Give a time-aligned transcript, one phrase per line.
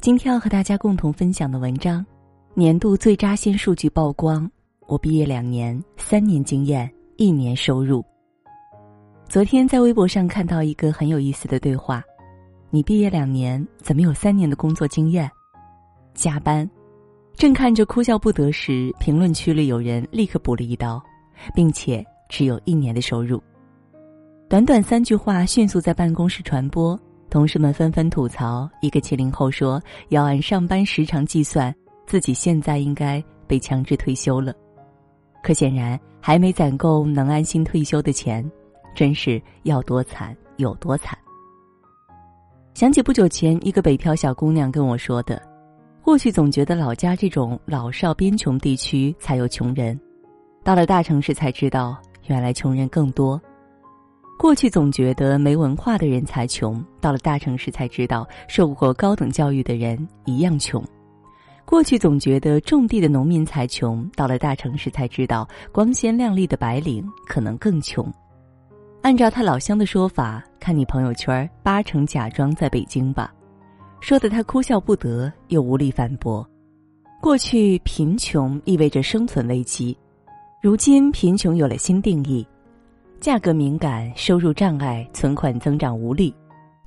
[0.00, 2.04] 今天要和大家共同分享的文章，
[2.54, 4.50] 年度最扎心数据曝光。
[4.86, 8.02] 我毕业两年，三年经验，一年收入。
[9.28, 12.02] 昨天在微博上看到一个很有意思的对话：
[12.70, 15.30] 你毕业两年，怎么有三年的工作经验？
[16.14, 16.68] 加班，
[17.34, 20.98] 正看着哭笑不得时，评论区里有人立刻补了一刀，
[21.54, 23.38] 并且只有一年的收入。
[24.48, 26.98] 短短三句话迅速在办公室传播。
[27.30, 31.72] 同事们纷纷吐槽，一个七零后说要按上班时长计算，
[32.04, 34.52] 自己现在应该被强制退休了。
[35.40, 38.44] 可显然还没攒够能安心退休的钱，
[38.96, 41.16] 真是要多惨有多惨。
[42.74, 45.40] 想起不久前一个北漂小姑娘跟我说的
[46.02, 49.98] ：“过去总觉得老家这种老少边穷地区才有穷人，
[50.64, 53.40] 到了大城市才知道，原来穷人更多。”
[54.40, 60.82] 过去总觉得没文化的人才穷，到了大城市才知道受过高等教育的人一样穷。
[61.66, 68.10] 过去总觉得种地的农民才穷，到了大城市才知道光鲜亮丽的白领可能更穷。
[69.02, 73.30] 按照他老乡的说法，看你朋友圈八成假装在北京吧，
[74.00, 76.48] 说的他哭笑不得，又无力反驳。
[77.20, 79.94] 过去贫穷意味着生存危机，
[80.62, 82.46] 如今贫穷有了新定义。
[83.20, 86.34] 价格敏感、收入障碍、存款增长无力，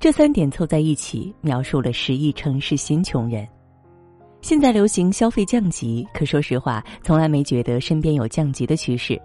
[0.00, 3.46] 这三点凑在一起，描述了十亿城市新穷人。
[4.40, 9.16] 现在流行消费降级，可说实话，从来没觉得身边有降级的趋势。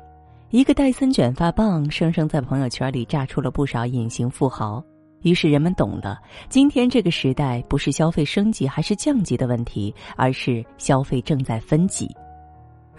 [0.51, 4.83] 一个戴森卷发棒，生生在朋友圈里炸出了不少隐形富豪。
[5.23, 12.07] 于是人们懂了，今天这个时代不是消费升级还是降级的问题，而是消费正在分级。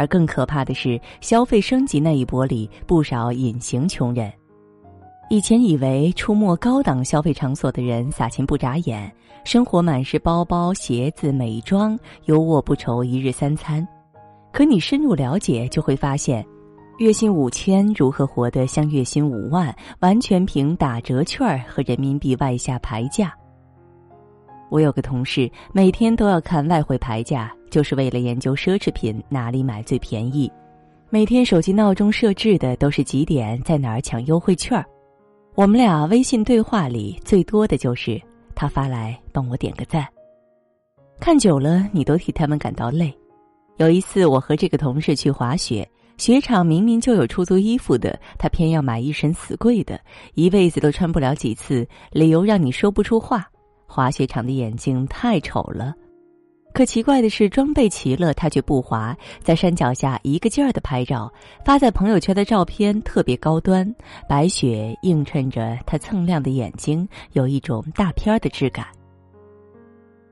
[0.00, 4.32] 而更可怕的是，消费升级那一波里，不少隐形穷人。
[5.28, 9.12] 以前以为出没高档消费场所的人撒钱不眨眼，
[9.44, 13.86] 生活满是包包、鞋子、美妆，优渥不愁一日三餐。
[14.50, 16.42] 可你深入了解，就会发现，
[16.96, 23.34] 月薪五千如何活得像月薪五万，完全凭打折券和人民币外下牌价。
[24.70, 27.54] 我有个同事，每天都要看外汇牌价。
[27.70, 30.50] 就是为了研究奢侈品哪里买最便宜，
[31.08, 34.84] 每天手机闹钟设置的都是几点在哪儿抢优惠券儿。
[35.54, 38.20] 我们俩微信对话里最多的就是
[38.54, 40.06] 他发来帮我点个赞。
[41.18, 43.12] 看久了你都替他们感到累。
[43.76, 45.88] 有一次我和这个同事去滑雪，
[46.18, 49.98] 雪场明明就有出租衣服的，他偏要买一身死贵的，
[50.34, 53.48] 一辈子都穿不了几次，理由让你说不出话。
[53.86, 55.94] 滑雪场的眼睛太丑了。
[56.72, 61.30] 可奇怪的是，装备齐了，他却不滑，在山脚下一个劲儿的拍照，
[61.64, 63.92] 发在朋友圈的照片特别高端，
[64.28, 68.86] 白雪映衬着他锃亮的眼睛，有一种大片的质感。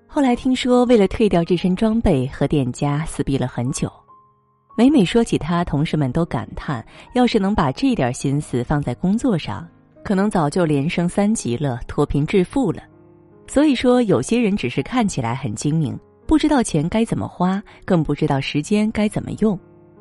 [0.07, 3.93] 后来听说，为了退掉这身装备，和店家撕逼了很久。
[4.77, 6.83] 每每说起他，同事们都感叹：
[7.15, 9.69] 要是能把这点心思放在工作上，
[10.05, 12.81] 可能早就连升三级了，脱贫致富了。
[13.49, 15.99] 所以说，有些人只是看起来很精明。
[16.29, 19.59] 不知道钱该怎么花，更不知道时间该怎么用，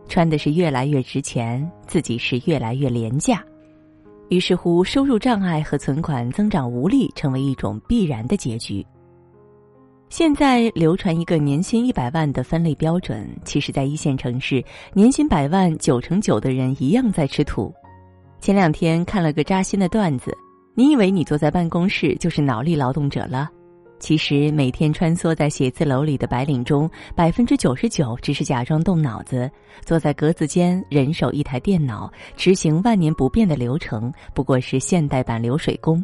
[0.10, 3.42] 穿的是越来越值钱，自己是越来越廉价，
[4.28, 8.86] 于是乎，收入障碍和存款增长无力成为一种必然的结局。
[10.10, 14.62] 现在流传一个年薪一百万的分类标准，其实，在一线城市，
[14.94, 17.74] 年薪百万九成九的人一样在吃土。
[18.42, 20.38] 前两天看了个扎心的段子，
[20.76, 23.50] 你以为你坐在办公室就是脑力劳动者了？
[24.00, 29.50] 其实每天穿梭在写字楼里的白领中，百分之九十九只是假装动脑子，
[29.84, 36.04] 坐在格子间，人手一台电脑，执行万年不变的流程，不过是现代版流水工。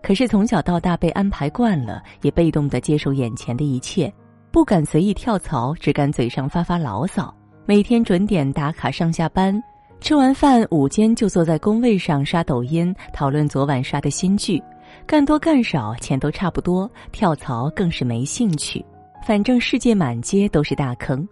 [0.00, 4.12] 可是从小到大被安排惯了，也被动的接受眼前的一切，
[4.52, 7.34] 不敢随意跳槽，只敢嘴上发发牢骚，
[7.66, 9.60] 每天准点打卡上下班，
[10.00, 14.62] 吃完饭午间就坐在工位上刷抖音，讨论昨晚刷的新剧。
[15.08, 18.84] 干多干少，钱都差不多，跳槽更是没兴趣。
[19.26, 21.26] 反正世界满街都是大坑，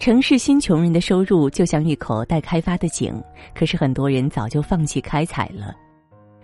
[0.00, 3.22] 城市新穷人的收入就像一口待开发的井，
[3.54, 5.76] 可是很多人早就放弃开采了。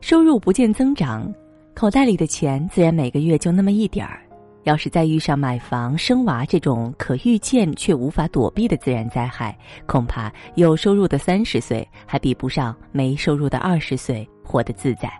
[0.02, 1.32] 收入不见增长，
[1.74, 4.20] 口袋里的钱自然每个月就那么一点儿。
[4.64, 9.56] 要是再遇上买房、生娃这种可预见却无法躲避的自然灾害，
[9.86, 15.10] 恐怕有收入的三十岁还比不上没收入的二十岁活得自在。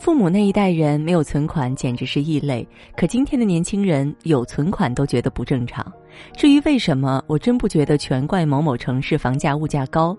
[0.00, 2.66] 父母那一代人没有存款简直是异类，
[2.96, 5.86] 可今天的年轻人有存款都觉得不正常。
[6.34, 10.16] 至于为什么，我真不觉得全怪某某城市房价物价高。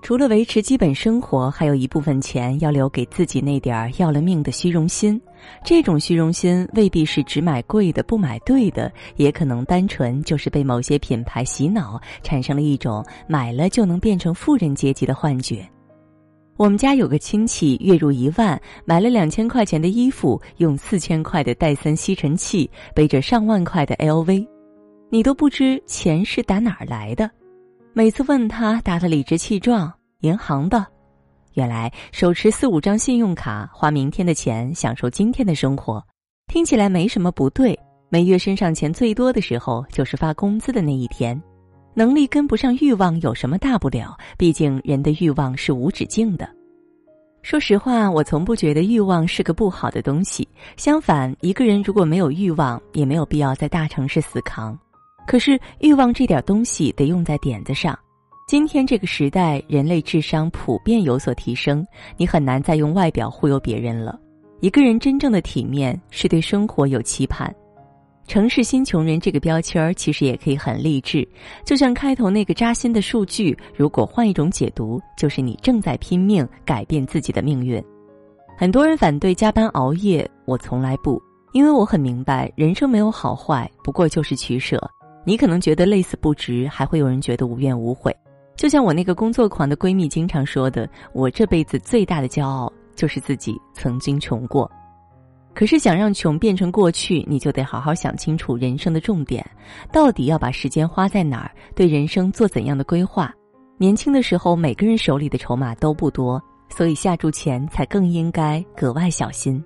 [0.00, 5.20] 除了维持基本生活，还有一部分钱要留给自己那点儿要了命的虚荣心。
[5.62, 15.68] 这种虚荣心未必是只买贵的不买对的，也可能单纯就是被某些品牌洗脑，产生了一种买了就能变成富人阶级的幻觉。
[16.56, 24.46] 我们家有个亲戚，月入一万，买了两千块钱的衣服，用四千块的戴森吸尘器，背着上万块的 LV，
[25.10, 27.30] 你都不知钱是打哪儿来的。
[27.92, 30.86] 每次问他，答得理直气壮：“银行的。”
[31.52, 36.02] 原来手持四五张信用卡，花明天的钱，享受今天的生活，
[36.46, 37.78] 听起来没什么不对。
[38.08, 41.38] 每月身上钱最多的时候，就是发工资的那一天。
[41.98, 44.14] 能力跟不上欲望，有什么大不了？
[44.36, 46.46] 毕竟人的欲望是无止境的。
[47.40, 50.46] 说实话，我从不觉得欲望是个不好的东西。
[50.76, 54.78] 相反，一个人如果没有欲望，也没有必要在大城市死扛。
[55.26, 57.98] 可是欲望这点东西得用在点子上。
[58.46, 61.82] 今天这个时代，人类智商普遍有所提升，
[62.18, 64.20] 你很难再用外表忽悠别人了。
[64.60, 67.54] 一个人真正的体面是对生活有期盼。
[68.26, 71.26] 城市新穷人这个标签儿其实也可以很励志，
[71.64, 77.82] 就像开头那个扎心的数据，如果换一种解读，就是你正在拼命改变自己的命运。
[78.58, 84.80] 很多人反对加班熬夜，我从来不，因为我很明白，人生没有好坏，不过就是取舍。
[85.24, 88.14] 你可能觉得累死不值，还会有人觉得无怨无悔。
[88.56, 94.70] 就像我那个工作狂的闺蜜经常说的：“我这辈子最大的骄傲就是自己曾经穷过。”
[95.56, 99.42] 可是想让穷变成过去，你就得好好想清楚人生的重点，
[99.90, 103.34] 到底要把时间花在哪儿，对人生做怎样的规划。
[103.78, 106.38] 年轻的时候，每个人手里的筹码都不多，
[106.68, 109.64] 所以下注前才更应该格外小心。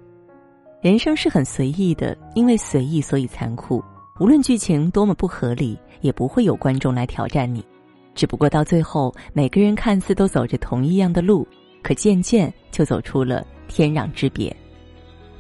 [0.81, 3.83] 人生是很随意的，因为随意，所以残酷。
[4.21, 7.65] 无论剧情多么不合理，也不会有观众来挑战你。
[8.15, 11.45] 只不过到最后，每个人看似都走着同一样的路，
[11.83, 14.55] 可渐渐就走出了天壤之别。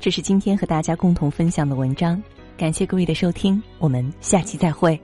[0.00, 2.20] 这是今天和大家共同分享的文章，
[2.56, 4.98] 感谢各位的收听，我们下期再会。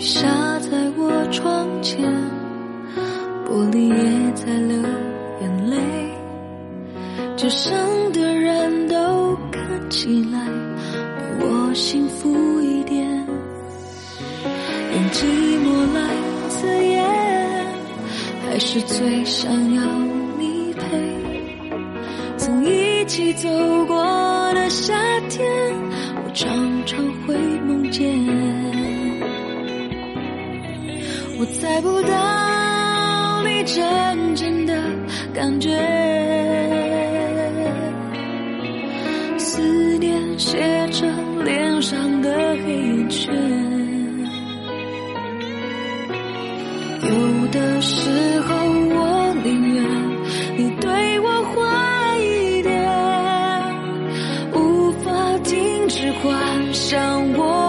[0.00, 2.12] 下在我窗前，
[3.46, 4.76] 玻璃也在流
[5.40, 5.76] 眼泪，
[7.36, 7.72] 街上
[8.12, 13.08] 的人都看起来比我幸福一点，
[14.94, 15.24] 用寂
[15.62, 17.04] 寞来刺眼，
[18.48, 20.21] 还是最想要。
[23.02, 23.48] 一起走
[23.86, 23.96] 过
[24.54, 24.94] 的夏
[25.28, 25.44] 天，
[26.24, 27.34] 我常常会
[27.66, 28.08] 梦见。
[31.36, 34.80] 我猜不到你真正的
[35.34, 35.70] 感觉，
[39.36, 39.60] 思
[39.98, 40.56] 念写
[40.92, 41.04] 着
[41.42, 42.30] 脸上的
[42.64, 43.34] 黑眼圈。
[47.02, 48.54] 有的时候，
[56.22, 57.61] 关上我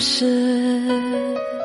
[0.00, 1.59] 的